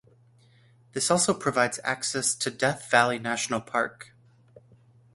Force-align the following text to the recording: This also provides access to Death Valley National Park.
This 0.93 1.11
also 1.11 1.31
provides 1.31 1.79
access 1.83 2.33
to 2.33 2.49
Death 2.49 2.89
Valley 2.89 3.19
National 3.19 3.61
Park. 3.61 4.15